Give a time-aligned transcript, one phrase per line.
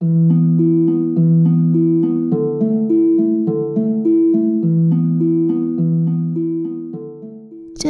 [0.00, 0.06] 这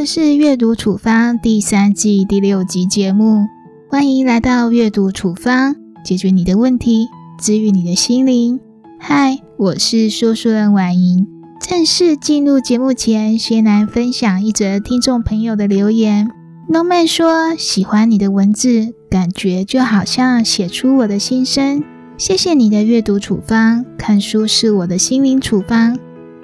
[0.07, 3.45] 是阅读处方第三季第六集节目，
[3.91, 7.09] 欢迎来到阅读处方，解决你的问题，
[7.39, 8.59] 治愈你的心灵。
[8.99, 11.27] 嗨，我是说书人婉莹。
[11.61, 16.31] 正式进入节目前，先来分享一则听众朋友的留言。
[16.71, 21.85] Noman 说：“喜欢你的文字，感觉就好像写出我的心声。
[22.19, 25.97] 谢谢你的阅读处方，看书是我的心灵处方，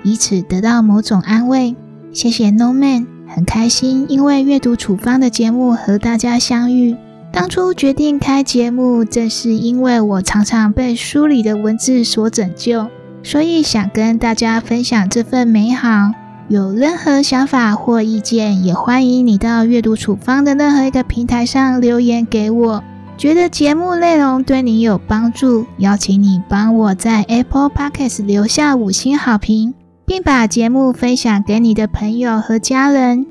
[0.04, 1.74] 以此得到某种安慰。
[2.12, 6.94] 谢谢 Noman，很开心，因为阅读处方的节目和大家相遇。
[7.32, 12.86] 当初决定开节目，正是因为我常常被书里的文字所拯救。”
[13.24, 16.12] 所以想跟大家分享这份美好。
[16.46, 22.84] 有任何想法或意见，也欢迎你到阅读处方的任何一个平台上留言给我。
[23.16, 29.72] 觉得节目内容对你有帮助，邀请你帮我在 Apple Podcast 留下五星好评，
[30.04, 33.24] 并把节目分享给你的朋友和家人。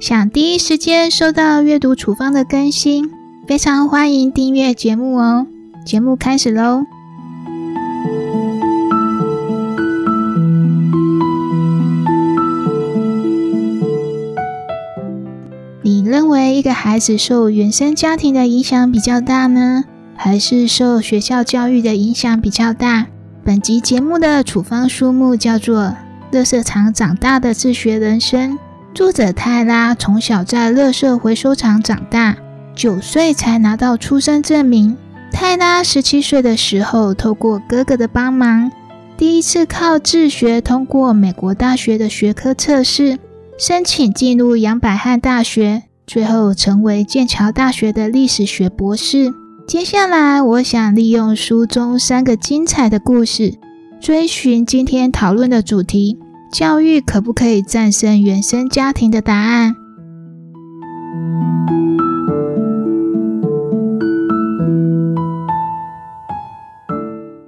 [0.00, 3.10] 想第一时间收到阅读处方的更新，
[3.46, 5.46] 非常欢迎订阅节目哦。
[5.84, 6.95] 节目开始喽！
[16.96, 19.84] 孩子受原生家庭的影响比较大呢，
[20.16, 23.08] 还是受学校教育的影响比较大？
[23.44, 25.82] 本集节目的处方书目叫做
[26.30, 28.52] 《乐色场长大的自学人生》，
[28.94, 32.34] 作者泰拉从小在乐色回收厂长大，
[32.74, 34.96] 九岁才拿到出生证明。
[35.30, 38.72] 泰拉十七岁的时候，透过哥哥的帮忙，
[39.18, 43.18] 第一次靠自学通过美国大学的学科测试，
[43.58, 45.82] 申请进入杨百翰大学。
[46.06, 49.34] 最后成为剑桥大学的历史学博士。
[49.66, 53.54] 接下来，我想利用书中三个精彩的故事，
[54.00, 56.16] 追寻今天讨论的主题：
[56.52, 59.74] 教育可不可以战胜原生家庭的答案？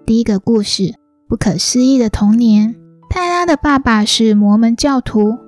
[0.05, 0.95] 第一个故事：
[1.29, 2.75] 不可思议的童年。
[3.09, 5.39] 泰拉的爸爸是摩门教徒，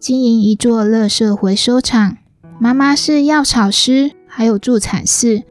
[0.00, 2.16] 经营一座垃圾回收厂。
[2.58, 5.42] 妈妈是药草师，还有助产士。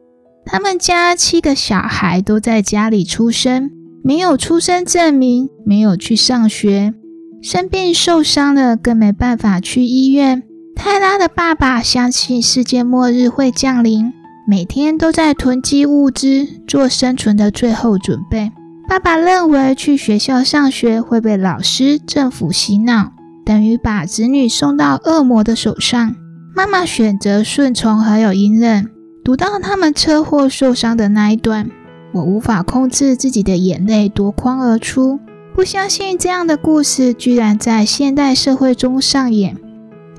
[0.44, 3.70] 他们家七个小孩都在家里出生，
[4.02, 6.94] 没有出生证明，没有去上学，
[7.40, 10.42] 生病受伤了更没办法去医院。
[10.74, 14.12] 泰拉的爸爸相信世界末日会降临，
[14.46, 18.50] 每天都在囤积物资，做生存的最后准备。
[18.88, 23.12] 爸爸认为去学校上学会被老师、政府洗脑，
[23.44, 26.14] 等于把子女送到恶魔的手上。
[26.56, 28.88] 妈妈选择顺从，还有隐忍。
[29.22, 31.70] 读到他们车祸受伤的那一段，
[32.12, 35.20] 我无法控制自己的眼泪夺眶而出。
[35.54, 39.54] 不相信这样的故事居然在现代社会中上演。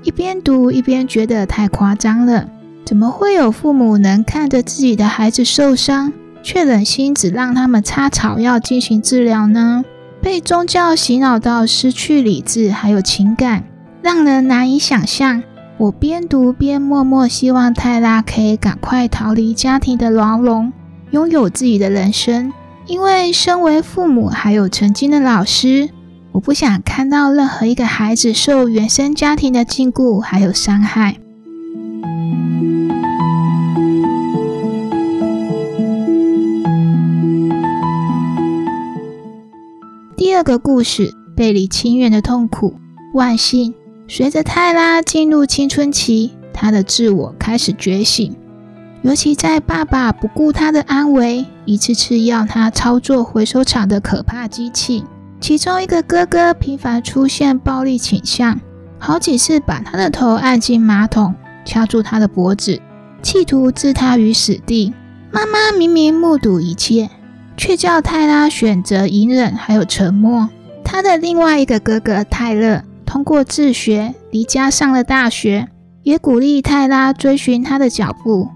[0.04, 2.48] 一边读一边觉得太夸张了。
[2.86, 9.84] 怎么会有父母能看着自己的孩子受伤，却忍心只让他们擦草药进行治疗呢？
[10.22, 13.64] 被宗教洗脑到失去理智还有情感，
[14.04, 15.42] 让人难以想象。
[15.80, 20.74] 我边读边默默希望泰拉可以赶快逃离家庭的牢笼，
[21.12, 22.52] 拥有自己的人生。
[22.88, 25.90] 因为身为父母，还有曾经的老师，
[26.32, 31.18] 我不想看到任何一个孩子受原生家庭的禁锢还有伤害。
[40.16, 42.74] 第二个故事：背离亲缘的痛苦。
[43.14, 43.76] 万幸。
[44.10, 48.34] 随着泰拉进入青春期，他的自我开始觉醒。
[49.02, 55.04] 尤其在爸爸不顾他的安危，一次次要他操作回收厂的可怕机器。
[55.40, 58.60] 其中一个哥哥频繁出现暴力倾向，
[58.98, 61.36] 好几次把他的头按进马桶，
[61.66, 62.82] 掐住他的脖子，
[63.22, 64.94] 企图置他于死地。
[65.32, 67.10] 妈妈明明目睹一切，
[67.58, 70.50] 却叫泰拉选择隐忍还有沉默。
[70.84, 72.82] 他的另外一个哥哥泰勒。
[73.08, 75.70] 通过自学离家上了大学，
[76.04, 78.50] 也鼓励泰拉追寻他的脚步。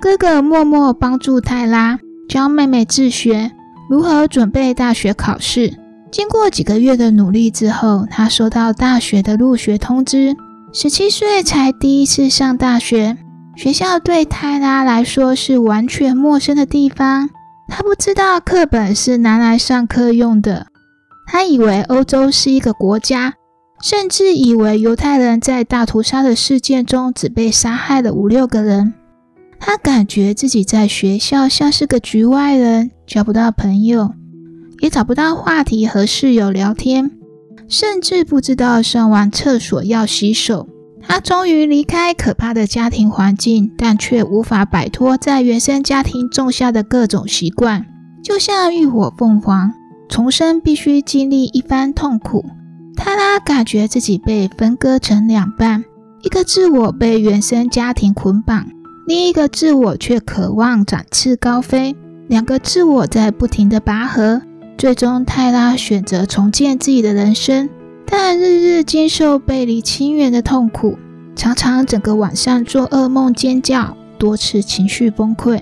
[0.00, 3.52] 哥哥默默帮助泰拉，教妹妹自学
[3.88, 5.78] 如何准备大学考试。
[6.10, 10.36] 经过几个月的努力之后，他收到大学的入学通知。
[10.72, 13.16] 十七岁才第一次上大学，
[13.54, 17.30] 学校对泰拉来说是完全陌生的地方。
[17.68, 20.66] 他不知道课本是拿来上课用的，
[21.26, 23.34] 他以为欧洲是一个国家。
[23.82, 28.94] 甚至以为犹太人在大屠杀的事件中只被杀害了五六个人。
[29.58, 34.12] 他感觉自己在学校像是个局外人，交不到朋友，
[34.78, 37.10] 也找不到话题和室友聊天，
[37.66, 40.68] 甚至不知道上完厕所要洗手。
[41.00, 47.84] 他终于离开可怕的家庭环境，但却无法摆脱在原生家庭种下的各种习惯，
[48.22, 49.72] 就像浴火凤凰，
[50.08, 52.44] 重生必须经历一番痛苦。
[52.96, 55.84] 泰拉感觉自己被分割成两半，
[56.22, 58.66] 一个自我被原生家庭捆绑，
[59.06, 61.96] 另一个自我却渴望展翅高飞。
[62.28, 64.42] 两个自我在不停的拔河，
[64.78, 67.68] 最终泰拉选择重建自己的人生。
[68.06, 70.98] 但日日经受背离亲缘的痛苦，
[71.34, 75.60] 常常整个晚上做噩梦、尖叫，多次情绪崩溃。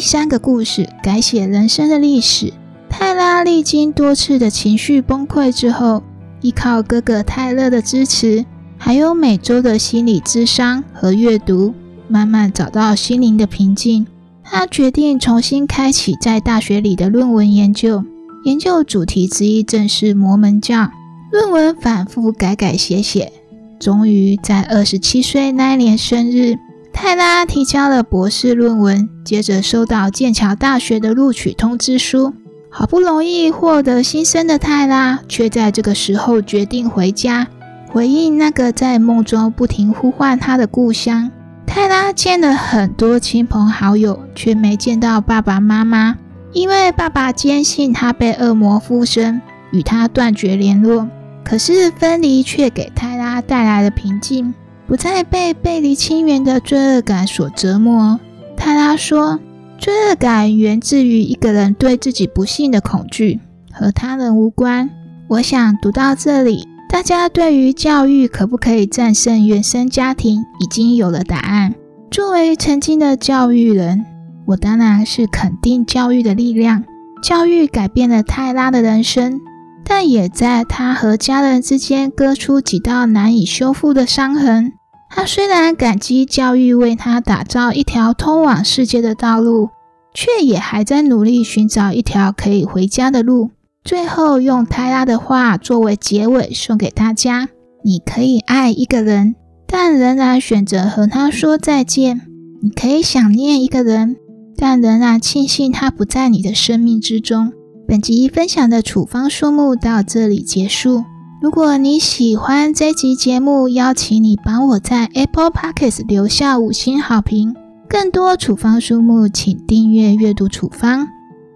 [0.00, 2.54] 第三个故事改写人生的历史。
[2.88, 6.02] 泰拉历经多次的情绪崩溃之后，
[6.40, 8.46] 依靠哥哥泰勒的支持，
[8.78, 11.74] 还有每周的心理咨商和阅读，
[12.08, 14.06] 慢慢找到心灵的平静。
[14.42, 18.02] 他决定重新开启在大学里的论文研究，
[18.46, 20.90] 研究主题之一正是摩门教。
[21.30, 23.30] 论文反复改改写写，
[23.78, 26.56] 终于在二十七岁那一年生日，
[26.92, 29.08] 泰拉提交了博士论文。
[29.24, 32.34] 接着收到剑桥大学的录取通知书，
[32.68, 37.46] 好不容易获得新生的泰拉，却在这个时候决定回家，
[37.88, 41.30] 回应那个在梦中不停呼唤他的故乡。
[41.66, 46.16] 泰拉见了很多亲朋好友，却没见到爸爸妈妈，
[46.52, 49.40] 因为爸爸坚信他被恶魔附身，
[49.70, 51.08] 与他断绝联络。
[51.44, 54.52] 可是分离却给泰拉带来了平静，
[54.90, 58.18] 不再被背离亲缘的罪恶感所折磨。
[58.56, 59.38] 泰拉说
[59.78, 63.38] ：“罪恶感源自于一个人对自己不幸的恐惧，
[63.72, 64.90] 和他人无关。”
[65.30, 66.66] 我想读到这里。
[66.88, 71.72] 大家对于教育可不可以战胜原生家庭已经有了答案。
[72.10, 74.04] 作为曾经的教育人，
[74.44, 76.82] 我当然是肯定教育的力量。
[77.22, 79.40] 教育改变了泰拉的人生，
[79.84, 84.72] 但也在他和家人之间割出几道难以修复的伤痕。
[85.12, 89.68] 他虽然感激教育为他打造一条通往世界的道路，
[90.14, 93.50] 却也还在努力寻找一条可以回家的路。
[93.82, 97.48] 最后，用泰拉的话作为结尾送给大家：
[97.82, 99.34] 你可以爱一个人，
[99.66, 102.20] 但仍然选择和他说再见；
[102.62, 104.16] 你可以想念一个人，
[104.56, 107.52] 但仍然庆幸他不在你的生命之中。
[107.88, 111.02] 本集分享的处方书目到这里结束。
[111.40, 117.54] 如果你喜欢这集节目，邀请你帮我在 Apple Podcast 留下五星好评。
[117.88, 121.08] 更多处方书目，请订阅阅读处方。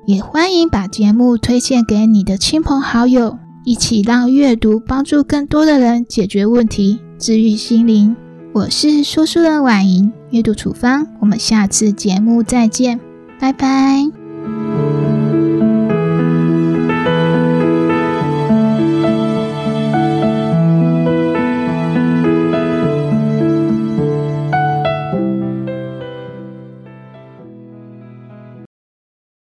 [0.07, 8.17] 也欢迎把节目推荐给你的亲朋好友，一起让阅读帮助更多的人解决问题、治愈心灵。
[8.55, 12.99] 我是说书人婉莹，阅读处方，我们下次节目再见，
[13.39, 14.24] 拜拜。